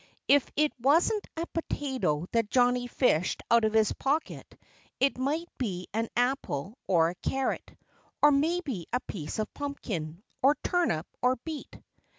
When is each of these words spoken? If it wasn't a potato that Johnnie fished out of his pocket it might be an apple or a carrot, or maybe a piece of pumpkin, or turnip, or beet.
If 0.27 0.47
it 0.55 0.71
wasn't 0.79 1.27
a 1.37 1.45
potato 1.45 2.25
that 2.31 2.49
Johnnie 2.49 2.87
fished 2.87 3.43
out 3.51 3.63
of 3.65 3.73
his 3.73 3.93
pocket 3.93 4.57
it 4.99 5.19
might 5.19 5.45
be 5.59 5.89
an 5.93 6.09
apple 6.15 6.79
or 6.87 7.09
a 7.09 7.15
carrot, 7.21 7.77
or 8.19 8.31
maybe 8.31 8.87
a 8.91 8.99
piece 9.01 9.37
of 9.37 9.53
pumpkin, 9.53 10.23
or 10.41 10.55
turnip, 10.63 11.05
or 11.21 11.35
beet. 11.35 11.79